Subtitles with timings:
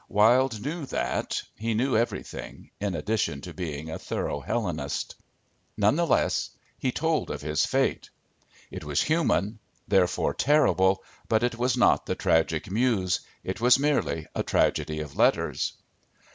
[0.09, 5.13] Wilde knew that, he knew everything, in addition to being a thorough Hellenist.
[5.77, 8.09] None the less he told of his fate.
[8.71, 13.19] It was human, therefore terrible, but it was not the tragic muse.
[13.43, 15.73] It was merely a tragedy of letters.